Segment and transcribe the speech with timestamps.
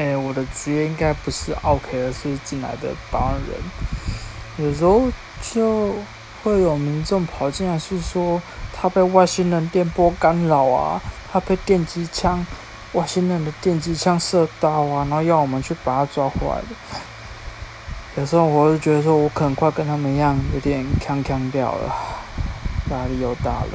[0.00, 4.66] 哎，我的职业应该不是 OK，而是进来的保安人。
[4.66, 5.02] 有时候
[5.42, 5.94] 就
[6.42, 8.40] 会有民众跑进来，是说
[8.72, 10.98] 他被外星人电波干扰啊，
[11.30, 12.46] 他被电击枪、
[12.94, 16.68] 外星人的电击枪射到啊，然后要我们去把他抓回来的。
[18.16, 21.94] 有时候我就觉得说，我可能快跟他们一样，有点呛呛掉了，
[22.90, 23.68] 压力又大了。